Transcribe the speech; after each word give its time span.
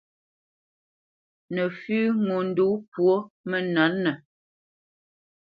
Nǝfʉ́ 1.53 2.01
ŋo 2.25 2.37
ndǒ 2.49 2.67
pwo 2.91 3.11
mǝnǝ̌tnǝ. 3.49 4.13